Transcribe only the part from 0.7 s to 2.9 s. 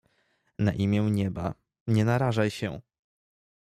imię nieba, nie narażaj się!"